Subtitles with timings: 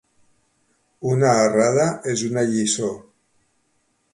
[1.09, 2.91] Una errada és una lliçó.